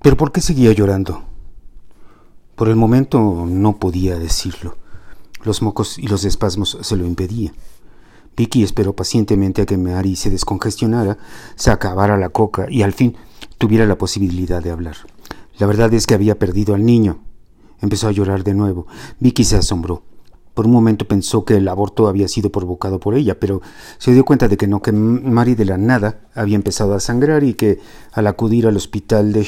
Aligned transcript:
Pero 0.00 0.16
¿por 0.16 0.32
qué 0.32 0.40
seguía 0.40 0.72
llorando? 0.72 1.24
Por 2.54 2.68
el 2.68 2.76
momento 2.76 3.44
no 3.46 3.78
podía 3.78 4.18
decirlo. 4.18 4.76
Los 5.42 5.62
mocos 5.62 5.98
y 5.98 6.08
los 6.08 6.24
espasmos 6.24 6.78
se 6.80 6.96
lo 6.96 7.06
impedían. 7.06 7.54
Vicky 8.36 8.62
esperó 8.62 8.94
pacientemente 8.94 9.62
a 9.62 9.66
que 9.66 9.76
Mary 9.76 10.14
se 10.14 10.30
descongestionara, 10.30 11.18
se 11.56 11.72
acabara 11.72 12.16
la 12.16 12.28
coca 12.28 12.66
y 12.70 12.82
al 12.82 12.92
fin 12.92 13.16
tuviera 13.58 13.86
la 13.86 13.98
posibilidad 13.98 14.62
de 14.62 14.70
hablar. 14.70 14.96
La 15.58 15.66
verdad 15.66 15.92
es 15.92 16.06
que 16.06 16.14
había 16.14 16.38
perdido 16.38 16.74
al 16.76 16.86
niño. 16.86 17.18
Empezó 17.80 18.06
a 18.06 18.12
llorar 18.12 18.44
de 18.44 18.54
nuevo. 18.54 18.86
Vicky 19.18 19.42
se 19.42 19.56
asombró. 19.56 20.02
Por 20.54 20.66
un 20.66 20.72
momento 20.72 21.06
pensó 21.06 21.44
que 21.44 21.56
el 21.56 21.68
aborto 21.68 22.08
había 22.08 22.26
sido 22.26 22.50
provocado 22.50 22.98
por 22.98 23.14
ella, 23.14 23.38
pero 23.38 23.62
se 23.98 24.12
dio 24.12 24.24
cuenta 24.24 24.48
de 24.48 24.56
que 24.56 24.66
no, 24.66 24.82
que 24.82 24.90
Mari 24.92 25.54
de 25.54 25.64
la 25.64 25.78
nada 25.78 26.20
había 26.34 26.56
empezado 26.56 26.94
a 26.94 27.00
sangrar 27.00 27.44
y 27.44 27.54
que 27.54 27.78
al 28.12 28.26
acudir 28.26 28.66
al 28.66 28.76
hospital 28.76 29.32
de 29.32 29.46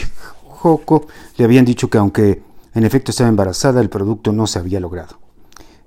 Le 1.37 1.45
habían 1.45 1.64
dicho 1.64 1.88
que 1.88 1.98
aunque 1.98 2.42
en 2.74 2.84
efecto 2.84 3.10
estaba 3.10 3.28
embarazada, 3.28 3.80
el 3.80 3.88
producto 3.88 4.32
no 4.32 4.46
se 4.46 4.59
había 4.59 4.80
logrado. 4.80 5.18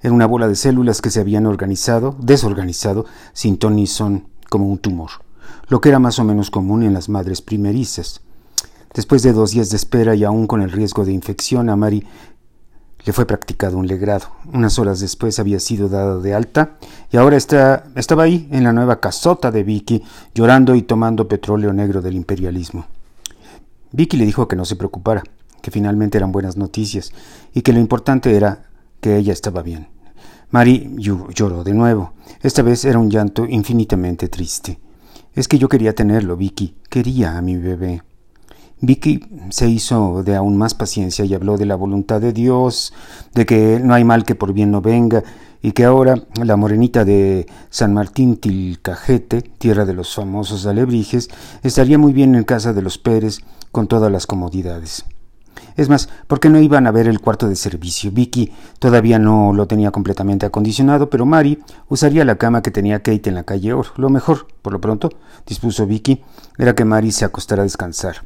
Era 0.01 0.13
una 0.13 0.25
bola 0.25 0.47
de 0.47 0.55
células 0.55 1.01
que 1.01 1.11
se 1.11 1.19
habían 1.19 1.45
organizado, 1.45 2.15
desorganizado, 2.19 3.05
sin 3.33 3.57
ton 3.57 3.85
son, 3.87 4.27
como 4.49 4.67
un 4.67 4.77
tumor, 4.77 5.11
lo 5.69 5.79
que 5.79 5.89
era 5.89 5.99
más 5.99 6.19
o 6.19 6.23
menos 6.23 6.51
común 6.51 6.83
en 6.83 6.93
las 6.93 7.07
madres 7.07 7.41
primerizas. 7.41 8.21
Después 8.93 9.23
de 9.23 9.31
dos 9.31 9.51
días 9.51 9.69
de 9.69 9.77
espera 9.77 10.13
y 10.13 10.23
aún 10.23 10.45
con 10.45 10.61
el 10.61 10.71
riesgo 10.71 11.05
de 11.05 11.13
infección, 11.13 11.69
a 11.69 11.75
Mari 11.75 12.05
le 13.05 13.13
fue 13.13 13.25
practicado 13.25 13.77
un 13.77 13.87
legrado. 13.87 14.27
Unas 14.51 14.77
horas 14.77 14.99
después 14.99 15.39
había 15.39 15.59
sido 15.59 15.87
dado 15.87 16.21
de 16.21 16.33
alta 16.33 16.77
y 17.11 17.17
ahora 17.17 17.37
está, 17.37 17.85
estaba 17.95 18.23
ahí, 18.23 18.47
en 18.51 18.63
la 18.63 18.73
nueva 18.73 18.99
casota 18.99 19.51
de 19.51 19.63
Vicky, 19.63 20.03
llorando 20.33 20.75
y 20.75 20.81
tomando 20.81 21.27
petróleo 21.27 21.73
negro 21.73 22.01
del 22.01 22.15
imperialismo. 22.15 22.85
Vicky 23.93 24.17
le 24.17 24.25
dijo 24.25 24.47
que 24.47 24.55
no 24.55 24.65
se 24.65 24.75
preocupara, 24.75 25.23
que 25.61 25.69
finalmente 25.69 26.17
eran 26.17 26.31
buenas 26.31 26.57
noticias 26.57 27.13
y 27.53 27.61
que 27.61 27.73
lo 27.73 27.79
importante 27.79 28.35
era 28.35 28.63
que 28.99 29.17
ella 29.17 29.31
estaba 29.31 29.61
bien. 29.61 29.87
Mary 30.49 30.95
lloró 30.97 31.63
de 31.63 31.73
nuevo. 31.73 32.13
Esta 32.41 32.63
vez 32.63 32.85
era 32.85 32.99
un 32.99 33.09
llanto 33.09 33.45
infinitamente 33.45 34.29
triste. 34.29 34.79
Es 35.33 35.47
que 35.47 35.59
yo 35.59 35.69
quería 35.69 35.95
tenerlo, 35.95 36.35
Vicky. 36.37 36.75
Quería 36.89 37.37
a 37.37 37.41
mi 37.41 37.55
bebé. 37.55 38.01
Vicky 38.81 39.27
se 39.49 39.69
hizo 39.69 40.23
de 40.23 40.35
aún 40.35 40.57
más 40.57 40.73
paciencia 40.73 41.23
y 41.25 41.33
habló 41.33 41.57
de 41.57 41.65
la 41.65 41.75
voluntad 41.75 42.19
de 42.19 42.33
Dios, 42.33 42.93
de 43.33 43.45
que 43.45 43.79
no 43.81 43.93
hay 43.93 44.03
mal 44.03 44.25
que 44.25 44.35
por 44.35 44.53
bien 44.53 44.71
no 44.71 44.81
venga, 44.81 45.23
y 45.61 45.71
que 45.71 45.85
ahora 45.85 46.21
la 46.43 46.57
morenita 46.57 47.05
de 47.05 47.47
San 47.69 47.93
Martín 47.93 48.35
Tilcajete, 48.35 49.41
tierra 49.41 49.85
de 49.85 49.93
los 49.93 50.13
famosos 50.13 50.65
alebrijes, 50.65 51.29
estaría 51.63 51.97
muy 51.97 52.11
bien 52.11 52.35
en 52.35 52.43
casa 52.43 52.73
de 52.73 52.81
los 52.81 52.97
Pérez 52.97 53.39
con 53.71 53.87
todas 53.87 54.11
las 54.11 54.27
comodidades. 54.27 55.05
Es 55.75 55.89
más, 55.89 56.09
¿por 56.27 56.39
qué 56.39 56.49
no 56.49 56.59
iban 56.59 56.85
a 56.85 56.91
ver 56.91 57.07
el 57.07 57.21
cuarto 57.21 57.47
de 57.47 57.55
servicio? 57.55 58.11
Vicky 58.11 58.51
todavía 58.79 59.17
no 59.17 59.53
lo 59.53 59.65
tenía 59.65 59.91
completamente 59.91 60.45
acondicionado, 60.45 61.09
pero 61.09 61.25
Mari 61.25 61.59
usaría 61.87 62.25
la 62.25 62.35
cama 62.35 62.61
que 62.61 62.69
tenía 62.69 63.01
Kate 63.01 63.29
en 63.29 63.35
la 63.35 63.43
calle 63.43 63.73
Oro. 63.73 63.89
Lo 63.95 64.09
mejor, 64.09 64.47
por 64.61 64.73
lo 64.73 64.81
pronto, 64.81 65.09
dispuso 65.47 65.87
Vicky, 65.87 66.21
era 66.57 66.75
que 66.75 66.85
Mari 66.85 67.11
se 67.11 67.25
acostara 67.25 67.61
a 67.61 67.65
descansar. 67.65 68.17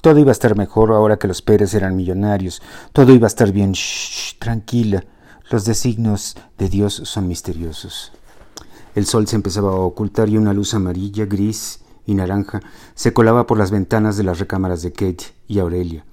Todo 0.00 0.18
iba 0.20 0.30
a 0.30 0.32
estar 0.32 0.56
mejor 0.56 0.92
ahora 0.92 1.18
que 1.18 1.26
los 1.26 1.42
Pérez 1.42 1.74
eran 1.74 1.96
millonarios. 1.96 2.62
Todo 2.92 3.12
iba 3.12 3.26
a 3.26 3.28
estar 3.28 3.50
bien. 3.50 3.72
Shh, 3.72 4.38
tranquila. 4.38 5.04
Los 5.50 5.64
designios 5.64 6.36
de 6.56 6.68
Dios 6.68 7.02
son 7.04 7.26
misteriosos. 7.26 8.12
El 8.94 9.06
sol 9.06 9.26
se 9.26 9.36
empezaba 9.36 9.70
a 9.70 9.76
ocultar 9.76 10.28
y 10.28 10.36
una 10.36 10.52
luz 10.52 10.74
amarilla, 10.74 11.24
gris 11.26 11.80
y 12.06 12.14
naranja 12.14 12.60
se 12.94 13.12
colaba 13.12 13.46
por 13.46 13.58
las 13.58 13.70
ventanas 13.70 14.16
de 14.16 14.24
las 14.24 14.38
recámaras 14.38 14.82
de 14.82 14.92
Kate 14.92 15.24
y 15.46 15.58
Aurelia. 15.58 16.04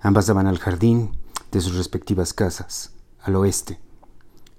Ambas 0.00 0.26
daban 0.26 0.46
al 0.46 0.58
jardín 0.58 1.12
de 1.52 1.60
sus 1.60 1.76
respectivas 1.76 2.32
casas, 2.32 2.92
al 3.20 3.36
oeste. 3.36 3.78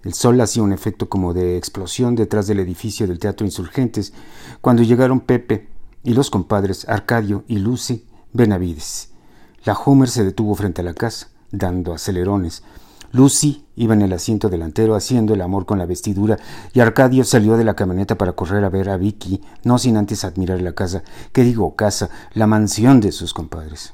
El 0.04 0.14
sol 0.14 0.40
hacía 0.42 0.64
un 0.64 0.72
efecto 0.72 1.10
como 1.10 1.34
de 1.34 1.58
explosión 1.58 2.16
detrás 2.16 2.48
del 2.48 2.60
edificio 2.60 3.08
del 3.08 3.20
Teatro 3.20 3.46
Insurgentes 3.46 4.14
cuando 4.62 4.84
llegaron 4.84 5.20
Pepe 5.20 5.68
y 6.04 6.14
los 6.14 6.30
compadres 6.30 6.88
Arcadio 6.88 7.44
y 7.48 7.58
Lucy 7.58 8.06
Benavides. 8.36 9.12
La 9.64 9.74
Homer 9.74 10.10
se 10.10 10.26
detuvo 10.26 10.56
frente 10.56 10.82
a 10.82 10.84
la 10.84 10.94
casa, 10.94 11.30
dando 11.52 11.94
acelerones. 11.94 12.64
Lucy 13.14 13.64
iba 13.78 13.94
en 13.94 14.02
el 14.02 14.12
asiento 14.12 14.50
delantero 14.50 14.96
haciendo 14.96 15.34
el 15.34 15.42
amor 15.42 15.66
con 15.66 15.80
la 15.80 15.86
vestidura 15.86 16.38
y 16.74 16.82
Arcadio 16.82 17.24
salió 17.24 17.56
de 17.56 17.64
la 17.64 17.76
camioneta 17.76 18.18
para 18.18 18.34
correr 18.34 18.66
a 18.66 18.70
ver 18.70 18.90
a 18.90 18.98
Vicky, 18.98 19.42
no 19.64 19.78
sin 19.78 19.96
antes 19.96 20.26
admirar 20.26 20.62
la 20.62 20.74
casa, 20.74 21.02
¿qué 21.32 21.44
digo 21.44 21.78
casa? 21.78 22.10
La 22.34 22.46
mansión 22.46 23.00
de 23.00 23.14
sus 23.14 23.34
compadres. 23.34 23.94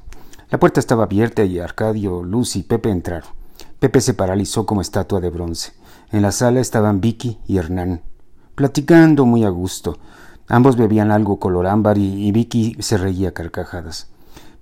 La 0.50 0.60
puerta 0.60 0.80
estaba 0.80 1.04
abierta 1.04 1.44
y 1.44 1.60
Arcadio, 1.60 2.24
Lucy 2.24 2.62
y 2.62 2.64
Pepe 2.64 2.90
entraron. 2.90 3.30
Pepe 3.80 4.02
se 4.02 4.16
paralizó 4.16 4.66
como 4.66 4.82
estatua 4.82 5.22
de 5.22 5.30
bronce. 5.30 5.74
En 6.12 6.24
la 6.24 6.32
sala 6.32 6.62
estaban 6.62 7.00
Vicky 7.00 7.38
y 7.46 7.58
Hernán, 7.58 8.02
platicando 8.56 9.28
muy 9.28 9.44
a 9.44 9.50
gusto. 9.50 10.00
Ambos 10.48 10.78
bebían 10.78 11.12
algo 11.12 11.40
color 11.40 11.68
ámbar 11.68 12.00
y, 12.00 12.26
y 12.28 12.32
Vicky 12.32 12.76
se 12.80 12.98
reía 12.98 13.36
carcajadas. 13.36 14.08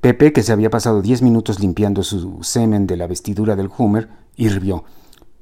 Pepe, 0.02 0.32
que 0.32 0.44
se 0.44 0.54
había 0.54 0.70
pasado 0.70 1.02
diez 1.02 1.22
minutos 1.22 1.60
limpiando 1.60 2.04
su 2.04 2.42
semen 2.42 2.88
de 2.88 2.96
la 2.96 3.06
vestidura 3.06 3.58
del 3.58 3.70
Hummer, 3.78 4.08
hirvió. 4.38 4.86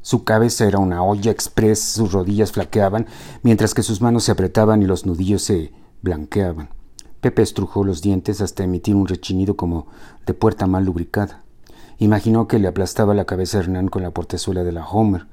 Su 0.02 0.24
cabeza 0.24 0.66
era 0.66 0.80
una 0.80 1.04
olla 1.04 1.30
express, 1.30 1.80
sus 1.80 2.12
rodillas 2.12 2.52
flaqueaban, 2.52 3.06
mientras 3.44 3.76
que 3.76 3.84
sus 3.84 4.02
manos 4.02 4.24
se 4.24 4.32
apretaban 4.32 4.82
y 4.82 4.86
los 4.86 5.06
nudillos 5.06 5.44
se 5.44 5.74
blanqueaban. 6.02 6.70
Pepe 7.22 7.44
estrujó 7.44 7.84
los 7.84 8.02
dientes 8.02 8.42
hasta 8.42 8.64
emitir 8.64 8.96
un 8.96 9.08
rechinido 9.08 9.56
como 9.56 9.88
de 10.26 10.34
puerta 10.34 10.66
mal 10.66 10.86
lubricada. 10.86 11.44
Imaginó 12.00 12.48
que 12.48 12.58
le 12.58 12.68
aplastaba 12.68 13.14
la 13.14 13.26
cabeza 13.26 13.58
a 13.58 13.62
Hernán 13.62 13.90
con 13.90 14.02
la 14.02 14.12
portezuela 14.12 14.64
de 14.64 14.72
la 14.72 14.88
Homer. 14.88 15.28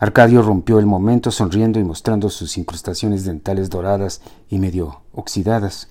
Arcadio 0.00 0.42
rompió 0.42 0.80
el 0.80 0.86
momento 0.86 1.30
sonriendo 1.30 1.78
y 1.78 1.84
mostrando 1.84 2.28
sus 2.28 2.58
incrustaciones 2.58 3.24
dentales 3.24 3.70
doradas 3.70 4.20
y 4.48 4.58
medio 4.58 5.02
oxidadas. 5.12 5.88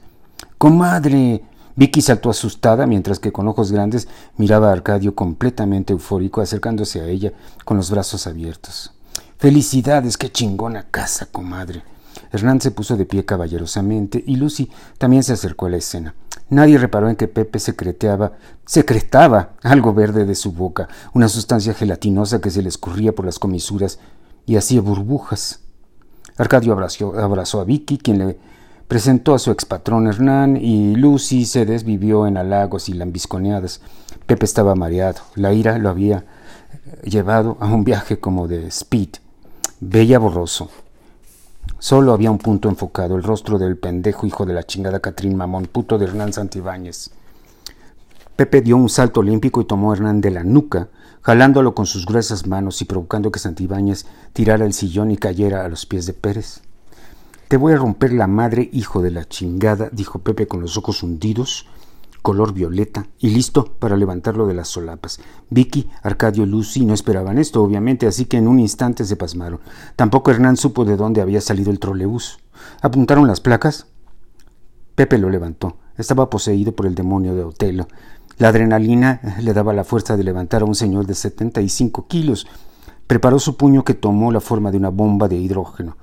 ¡Comadre! 0.57 1.43
Vicky 1.77 2.01
saltó 2.01 2.31
asustada, 2.31 2.87
mientras 2.87 3.19
que 3.19 3.31
con 3.31 3.47
ojos 3.47 3.71
grandes 3.71 4.07
miraba 4.35 4.69
a 4.69 4.73
Arcadio 4.73 5.13
completamente 5.13 5.93
eufórico, 5.93 6.41
acercándose 6.41 7.01
a 7.01 7.05
ella 7.05 7.33
con 7.65 7.77
los 7.77 7.91
brazos 7.91 8.25
abiertos. 8.25 8.91
Felicidades, 9.37 10.17
qué 10.17 10.31
chingona 10.31 10.89
casa, 10.89 11.27
comadre. 11.27 11.83
Hernán 12.31 12.61
se 12.61 12.71
puso 12.71 12.97
de 12.97 13.05
pie 13.05 13.25
caballerosamente 13.25 14.23
y 14.25 14.37
Lucy 14.37 14.71
también 14.97 15.21
se 15.21 15.33
acercó 15.33 15.67
a 15.67 15.69
la 15.69 15.77
escena. 15.77 16.15
Nadie 16.49 16.79
reparó 16.79 17.09
en 17.09 17.15
que 17.15 17.27
Pepe 17.27 17.59
secreteaba, 17.59 18.33
secretaba 18.65 19.51
algo 19.61 19.93
verde 19.93 20.25
de 20.25 20.33
su 20.33 20.53
boca, 20.53 20.87
una 21.13 21.29
sustancia 21.29 21.75
gelatinosa 21.75 22.41
que 22.41 22.49
se 22.49 22.63
le 22.63 22.69
escurría 22.69 23.13
por 23.13 23.25
las 23.25 23.37
comisuras 23.37 23.99
y 24.47 24.55
hacía 24.55 24.81
burbujas. 24.81 25.59
Arcadio 26.37 26.73
abrazó, 26.73 27.19
abrazó 27.19 27.61
a 27.61 27.65
Vicky, 27.65 27.99
quien 27.99 28.17
le 28.17 28.39
Presentó 28.87 29.35
a 29.35 29.39
su 29.39 29.51
expatrón 29.51 30.07
Hernán 30.07 30.55
y 30.55 30.95
Lucy 30.95 31.45
se 31.45 31.65
desvivió 31.65 32.25
en 32.25 32.37
halagos 32.37 32.87
y 32.87 32.93
lambisconeadas. 32.93 33.81
Pepe 34.25 34.45
estaba 34.45 34.75
mareado. 34.75 35.19
La 35.35 35.51
ira 35.51 35.77
lo 35.77 35.89
había 35.89 36.23
llevado 37.03 37.57
a 37.59 37.67
un 37.67 37.83
viaje 37.83 38.17
como 38.19 38.47
de 38.47 38.67
speed. 38.67 39.09
Bella 39.81 40.19
borroso. 40.19 40.69
Solo 41.79 42.13
había 42.13 42.31
un 42.31 42.37
punto 42.37 42.69
enfocado, 42.69 43.17
el 43.17 43.23
rostro 43.23 43.59
del 43.59 43.77
pendejo 43.77 44.25
hijo 44.25 44.45
de 44.45 44.53
la 44.53 44.63
chingada 44.63 45.01
Catrín 45.01 45.35
Mamón, 45.35 45.65
puto 45.65 45.97
de 45.97 46.05
Hernán 46.05 46.31
Santibáñez. 46.31 47.11
Pepe 48.37 48.61
dio 48.61 48.77
un 48.77 48.87
salto 48.87 49.19
olímpico 49.19 49.59
y 49.59 49.65
tomó 49.65 49.91
a 49.91 49.95
Hernán 49.95 50.21
de 50.21 50.31
la 50.31 50.43
nuca, 50.43 50.87
jalándolo 51.21 51.75
con 51.75 51.85
sus 51.85 52.05
gruesas 52.05 52.47
manos 52.47 52.81
y 52.81 52.85
provocando 52.85 53.31
que 53.31 53.39
Santibáñez 53.39 54.05
tirara 54.31 54.63
el 54.63 54.71
sillón 54.71 55.11
y 55.11 55.17
cayera 55.17 55.65
a 55.65 55.67
los 55.67 55.85
pies 55.85 56.05
de 56.05 56.13
Pérez. 56.13 56.61
Te 57.47 57.55
voy 57.55 57.71
a 57.71 57.77
romper 57.77 58.11
la 58.11 58.27
madre, 58.27 58.69
hijo 58.73 59.01
de 59.01 59.09
la 59.09 59.23
chingada, 59.23 59.89
dijo 59.93 60.19
Pepe 60.19 60.47
con 60.47 60.59
los 60.59 60.75
ojos 60.75 61.01
hundidos, 61.01 61.65
color 62.21 62.53
violeta, 62.53 63.07
y 63.19 63.29
listo 63.29 63.73
para 63.79 63.95
levantarlo 63.95 64.47
de 64.47 64.53
las 64.53 64.67
solapas. 64.67 65.21
Vicky, 65.49 65.89
Arcadio 66.03 66.43
y 66.43 66.47
Lucy 66.47 66.85
no 66.85 66.93
esperaban 66.93 67.37
esto, 67.37 67.63
obviamente, 67.63 68.05
así 68.05 68.25
que 68.25 68.35
en 68.35 68.49
un 68.49 68.59
instante 68.59 69.05
se 69.05 69.15
pasmaron. 69.15 69.61
Tampoco 69.95 70.31
Hernán 70.31 70.57
supo 70.57 70.83
de 70.83 70.97
dónde 70.97 71.21
había 71.21 71.39
salido 71.39 71.71
el 71.71 71.79
trolebús. 71.79 72.39
¿Apuntaron 72.81 73.27
las 73.27 73.39
placas? 73.39 73.87
Pepe 74.95 75.17
lo 75.17 75.29
levantó. 75.29 75.77
Estaba 75.97 76.29
poseído 76.29 76.75
por 76.75 76.85
el 76.85 76.95
demonio 76.95 77.33
de 77.33 77.43
Otelo. 77.43 77.87
La 78.39 78.49
adrenalina 78.49 79.21
le 79.39 79.53
daba 79.53 79.71
la 79.71 79.85
fuerza 79.85 80.17
de 80.17 80.25
levantar 80.25 80.63
a 80.63 80.65
un 80.65 80.75
señor 80.75 81.07
de 81.07 81.15
setenta 81.15 81.61
y 81.61 81.69
cinco 81.69 82.07
kilos. 82.07 82.45
Preparó 83.07 83.39
su 83.39 83.55
puño 83.55 83.85
que 83.85 83.93
tomó 83.93 84.33
la 84.33 84.41
forma 84.41 84.69
de 84.69 84.77
una 84.77 84.89
bomba 84.89 85.29
de 85.29 85.37
hidrógeno. 85.37 85.95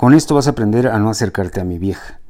Con 0.00 0.14
esto 0.14 0.34
vas 0.34 0.46
a 0.46 0.52
aprender 0.52 0.86
a 0.86 0.98
no 0.98 1.10
acercarte 1.10 1.60
a 1.60 1.64
mi 1.64 1.78
vieja. 1.78 2.20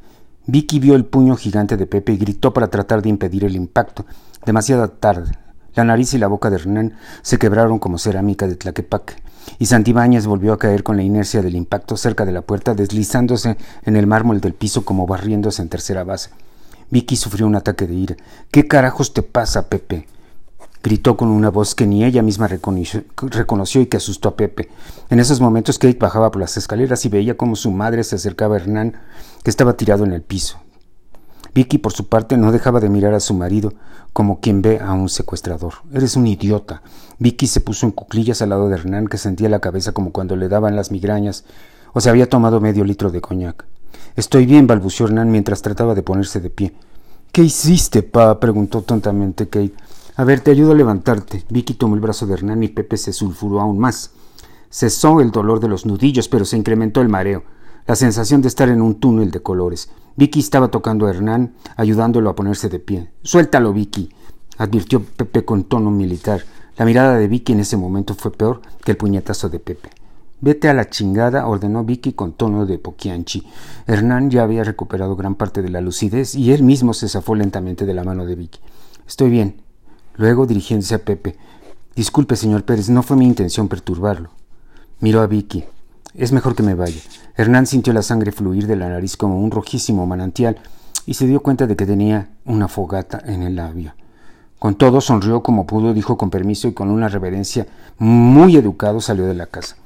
Vicky 0.46 0.80
vio 0.80 0.96
el 0.96 1.04
puño 1.04 1.36
gigante 1.36 1.76
de 1.76 1.86
Pepe 1.86 2.14
y 2.14 2.16
gritó 2.16 2.52
para 2.52 2.66
tratar 2.66 3.00
de 3.00 3.10
impedir 3.10 3.44
el 3.44 3.54
impacto. 3.54 4.06
Demasiado 4.44 4.90
tarde. 4.90 5.38
La 5.76 5.84
nariz 5.84 6.12
y 6.12 6.18
la 6.18 6.26
boca 6.26 6.50
de 6.50 6.56
Hernán 6.56 6.94
se 7.22 7.38
quebraron 7.38 7.78
como 7.78 7.98
cerámica 7.98 8.48
de 8.48 8.56
Tlaquepaque, 8.56 9.14
y 9.60 9.66
Santibáñez 9.66 10.26
volvió 10.26 10.52
a 10.52 10.58
caer 10.58 10.82
con 10.82 10.96
la 10.96 11.04
inercia 11.04 11.42
del 11.42 11.54
impacto 11.54 11.96
cerca 11.96 12.24
de 12.24 12.32
la 12.32 12.42
puerta, 12.42 12.74
deslizándose 12.74 13.56
en 13.84 13.94
el 13.94 14.08
mármol 14.08 14.40
del 14.40 14.54
piso 14.54 14.84
como 14.84 15.06
barriéndose 15.06 15.62
en 15.62 15.68
tercera 15.68 16.02
base. 16.02 16.30
Vicky 16.90 17.14
sufrió 17.14 17.46
un 17.46 17.54
ataque 17.54 17.86
de 17.86 17.94
ira. 17.94 18.16
¿Qué 18.50 18.66
carajos 18.66 19.14
te 19.14 19.22
pasa, 19.22 19.68
Pepe? 19.68 20.08
Gritó 20.82 21.16
con 21.16 21.28
una 21.28 21.50
voz 21.50 21.74
que 21.74 21.86
ni 21.86 22.04
ella 22.04 22.22
misma 22.22 22.48
reconoció, 22.48 23.02
y 23.80 23.86
que 23.86 23.96
asustó 23.96 24.30
a 24.30 24.36
Pepe. 24.36 24.68
En 25.10 25.20
esos 25.20 25.40
momentos 25.40 25.78
Kate 25.78 25.98
bajaba 25.98 26.30
por 26.30 26.40
las 26.40 26.56
escaleras 26.56 27.04
y 27.04 27.08
veía 27.08 27.36
cómo 27.36 27.56
su 27.56 27.70
madre 27.70 28.04
se 28.04 28.16
acercaba 28.16 28.56
a 28.56 28.60
Hernán, 28.60 28.94
que 29.42 29.50
estaba 29.50 29.76
tirado 29.76 30.04
en 30.04 30.12
el 30.12 30.22
piso. 30.22 30.58
Vicky, 31.54 31.78
por 31.78 31.92
su 31.92 32.08
parte, 32.08 32.36
no 32.36 32.52
dejaba 32.52 32.80
de 32.80 32.88
mirar 32.88 33.12
a 33.14 33.20
su 33.20 33.34
marido 33.34 33.74
como 34.12 34.40
quien 34.40 34.62
ve 34.62 34.80
a 34.80 34.92
un 34.92 35.08
secuestrador. 35.08 35.74
Eres 35.92 36.16
un 36.16 36.26
idiota. 36.26 36.82
Vicky 37.18 37.46
se 37.46 37.60
puso 37.60 37.86
en 37.86 37.92
cuclillas 37.92 38.40
al 38.42 38.50
lado 38.50 38.68
de 38.68 38.76
Hernán, 38.76 39.08
que 39.08 39.18
sentía 39.18 39.48
la 39.48 39.60
cabeza 39.60 39.92
como 39.92 40.12
cuando 40.12 40.36
le 40.36 40.48
daban 40.48 40.76
las 40.76 40.90
migrañas, 40.90 41.44
o 41.92 42.00
se 42.00 42.08
había 42.08 42.28
tomado 42.28 42.60
medio 42.60 42.84
litro 42.84 43.10
de 43.10 43.20
coñac. 43.20 43.64
Estoy 44.16 44.46
bien, 44.46 44.66
balbució 44.66 45.06
Hernán 45.06 45.30
mientras 45.30 45.62
trataba 45.62 45.94
de 45.94 46.02
ponerse 46.02 46.40
de 46.40 46.50
pie. 46.50 46.72
¿Qué 47.32 47.42
hiciste, 47.42 48.02
pa? 48.02 48.40
preguntó 48.40 48.82
tontamente 48.82 49.48
Kate. 49.48 49.74
A 50.20 50.24
ver, 50.24 50.40
te 50.40 50.50
ayudo 50.50 50.72
a 50.72 50.74
levantarte. 50.74 51.44
Vicky 51.48 51.72
tomó 51.72 51.94
el 51.94 52.02
brazo 52.02 52.26
de 52.26 52.34
Hernán 52.34 52.62
y 52.62 52.68
Pepe 52.68 52.98
se 52.98 53.14
sulfuró 53.14 53.58
aún 53.58 53.78
más. 53.78 54.10
Cesó 54.68 55.22
el 55.22 55.30
dolor 55.30 55.60
de 55.60 55.68
los 55.68 55.86
nudillos, 55.86 56.28
pero 56.28 56.44
se 56.44 56.58
incrementó 56.58 57.00
el 57.00 57.08
mareo, 57.08 57.42
la 57.86 57.96
sensación 57.96 58.42
de 58.42 58.48
estar 58.48 58.68
en 58.68 58.82
un 58.82 59.00
túnel 59.00 59.30
de 59.30 59.40
colores. 59.40 59.88
Vicky 60.16 60.40
estaba 60.40 60.68
tocando 60.68 61.06
a 61.06 61.10
Hernán, 61.10 61.54
ayudándolo 61.74 62.28
a 62.28 62.34
ponerse 62.34 62.68
de 62.68 62.80
pie. 62.80 63.10
Suéltalo, 63.22 63.72
Vicky, 63.72 64.10
advirtió 64.58 65.02
Pepe 65.02 65.46
con 65.46 65.64
tono 65.64 65.90
militar. 65.90 66.44
La 66.76 66.84
mirada 66.84 67.16
de 67.16 67.26
Vicky 67.26 67.54
en 67.54 67.60
ese 67.60 67.78
momento 67.78 68.14
fue 68.14 68.30
peor 68.30 68.60
que 68.84 68.90
el 68.90 68.98
puñetazo 68.98 69.48
de 69.48 69.58
Pepe. 69.58 69.88
Vete 70.42 70.68
a 70.68 70.74
la 70.74 70.90
chingada, 70.90 71.46
ordenó 71.46 71.82
Vicky 71.82 72.12
con 72.12 72.34
tono 72.34 72.66
de 72.66 72.78
poquianchi. 72.78 73.46
Hernán 73.86 74.28
ya 74.28 74.42
había 74.42 74.64
recuperado 74.64 75.16
gran 75.16 75.34
parte 75.34 75.62
de 75.62 75.70
la 75.70 75.80
lucidez 75.80 76.34
y 76.34 76.52
él 76.52 76.62
mismo 76.62 76.92
se 76.92 77.08
zafó 77.08 77.34
lentamente 77.34 77.86
de 77.86 77.94
la 77.94 78.04
mano 78.04 78.26
de 78.26 78.34
Vicky. 78.34 78.60
Estoy 79.06 79.30
bien. 79.30 79.69
Luego, 80.20 80.44
dirigiéndose 80.44 80.94
a 80.94 80.98
Pepe. 80.98 81.34
Disculpe, 81.96 82.36
señor 82.36 82.64
Pérez, 82.64 82.90
no 82.90 83.02
fue 83.02 83.16
mi 83.16 83.26
intención 83.26 83.68
perturbarlo. 83.68 84.28
Miró 85.00 85.22
a 85.22 85.26
Vicky. 85.26 85.64
Es 86.12 86.30
mejor 86.30 86.54
que 86.54 86.62
me 86.62 86.74
vaya. 86.74 87.00
Hernán 87.38 87.66
sintió 87.66 87.94
la 87.94 88.02
sangre 88.02 88.30
fluir 88.30 88.66
de 88.66 88.76
la 88.76 88.90
nariz 88.90 89.16
como 89.16 89.40
un 89.40 89.50
rojísimo 89.50 90.04
manantial 90.04 90.58
y 91.06 91.14
se 91.14 91.26
dio 91.26 91.40
cuenta 91.40 91.66
de 91.66 91.74
que 91.74 91.86
tenía 91.86 92.28
una 92.44 92.68
fogata 92.68 93.22
en 93.24 93.42
el 93.42 93.56
labio. 93.56 93.94
Con 94.58 94.74
todo 94.74 95.00
sonrió 95.00 95.42
como 95.42 95.66
pudo, 95.66 95.94
dijo 95.94 96.18
con 96.18 96.28
permiso 96.28 96.68
y 96.68 96.74
con 96.74 96.90
una 96.90 97.08
reverencia 97.08 97.66
muy 97.96 98.56
educado 98.56 99.00
salió 99.00 99.26
de 99.26 99.32
la 99.32 99.46
casa. 99.46 99.76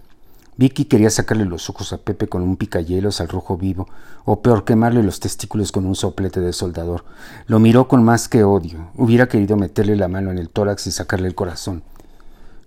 Vicky 0.57 0.85
quería 0.85 1.11
sacarle 1.11 1.45
los 1.45 1.69
ojos 1.69 1.93
a 1.93 1.99
Pepe 1.99 2.29
con 2.29 2.43
un 2.43 2.57
picayelos 2.57 3.21
al 3.21 3.29
rojo 3.29 3.57
vivo, 3.57 3.89
o 4.25 4.41
peor, 4.41 4.65
quemarle 4.65 5.03
los 5.03 5.19
testículos 5.19 5.73
con 5.73 5.85
un 5.85 5.97
soplete 5.97 6.41
de 6.41 6.53
soldador. 6.53 7.05
Lo 7.47 7.59
miró 7.59 7.89
con 7.89 8.05
más 8.05 8.29
que 8.29 8.45
odio. 8.45 8.89
Hubiera 8.97 9.29
querido 9.29 9.57
meterle 9.57 9.97
la 9.97 10.07
mano 10.07 10.31
en 10.31 10.39
el 10.39 10.49
tórax 10.49 10.87
y 10.87 10.93
sacarle 10.93 11.27
el 11.27 11.35
corazón. 11.35 11.83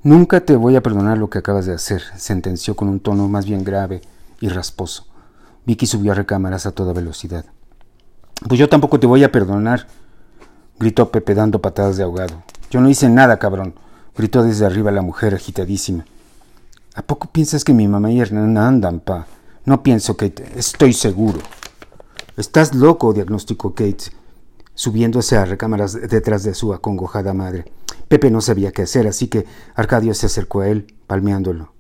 Nunca 0.04 0.42
te 0.42 0.56
voy 0.56 0.76
a 0.76 0.84
perdonar 0.84 1.18
lo 1.18 1.30
que 1.30 1.40
acabas 1.40 1.66
de 1.66 1.74
hacer, 1.74 2.02
sentenció 2.18 2.76
con 2.76 2.90
un 2.90 3.00
tono 3.00 3.28
más 3.28 3.46
bien 3.46 3.64
grave 3.64 4.02
y 4.42 4.50
rasposo. 4.50 5.06
Vicky 5.66 5.86
subió 5.86 6.12
a 6.12 6.16
recámaras 6.16 6.66
a 6.66 6.72
toda 6.72 6.94
velocidad. 6.94 7.46
Pues 8.48 8.60
yo 8.60 8.70
tampoco 8.70 9.00
te 9.00 9.08
voy 9.08 9.24
a 9.24 9.32
perdonar, 9.32 9.88
gritó 10.78 11.10
Pepe 11.10 11.34
dando 11.36 11.62
patadas 11.62 11.98
de 11.98 12.04
ahogado. 12.04 12.44
Yo 12.70 12.82
no 12.82 12.90
hice 12.90 13.10
nada, 13.10 13.40
cabrón, 13.40 13.76
gritó 14.16 14.44
desde 14.44 14.66
arriba 14.66 14.92
la 14.92 15.02
mujer 15.02 15.34
agitadísima. 15.34 16.06
¿A 16.98 17.04
poco 17.04 17.28
piensas 17.32 17.64
que 17.64 17.76
mi 17.76 17.88
mamá 17.88 18.12
y 18.12 18.20
Hernán 18.20 18.58
andan, 18.58 19.00
pa? 19.00 19.28
No 19.66 19.84
pienso, 19.84 20.18
Kate. 20.18 20.44
Estoy 20.56 20.94
seguro. 20.94 21.38
Estás 22.38 22.74
loco, 22.74 23.14
diagnosticó 23.14 23.76
Kate, 23.76 24.06
subiéndose 24.74 25.38
a 25.38 25.46
recámaras 25.46 25.94
detrás 25.94 26.42
de 26.42 26.56
su 26.56 26.74
acongojada 26.74 27.36
madre. 27.36 27.72
Pepe 28.08 28.32
no 28.32 28.42
sabía 28.42 28.72
qué 28.72 28.82
hacer, 28.82 29.06
así 29.06 29.28
que 29.28 29.46
Arcadio 29.76 30.16
se 30.16 30.26
acercó 30.26 30.62
a 30.62 30.70
él, 30.70 30.88
palmeándolo. 31.06 31.72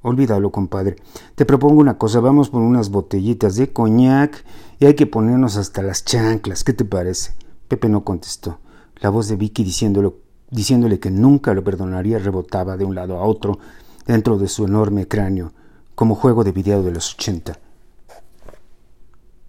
Olvídalo, 0.00 0.50
compadre. 0.50 0.96
Te 1.34 1.44
propongo 1.44 1.78
una 1.78 1.98
cosa, 1.98 2.20
vamos 2.20 2.48
por 2.48 2.62
unas 2.62 2.88
botellitas 2.88 3.56
de 3.56 3.74
coñac 3.74 4.42
y 4.78 4.86
hay 4.86 4.94
que 4.94 5.06
ponernos 5.06 5.58
hasta 5.58 5.82
las 5.82 6.06
chanclas. 6.06 6.64
¿Qué 6.64 6.72
te 6.72 6.86
parece? 6.86 7.34
Pepe 7.68 7.90
no 7.90 8.04
contestó. 8.04 8.58
La 9.00 9.10
voz 9.10 9.28
de 9.28 9.36
Vicky 9.36 9.64
diciéndole 9.64 10.98
que 10.98 11.10
nunca 11.10 11.52
lo 11.52 11.62
perdonaría 11.62 12.18
rebotaba 12.18 12.78
de 12.78 12.86
un 12.86 12.94
lado 12.94 13.18
a 13.18 13.24
otro 13.24 13.58
dentro 14.06 14.38
de 14.38 14.48
su 14.48 14.64
enorme 14.64 15.06
cráneo, 15.08 15.52
como 15.94 16.14
juego 16.14 16.44
de 16.44 16.52
video 16.52 16.82
de 16.82 16.92
los 16.92 17.14
ochenta. 17.14 17.58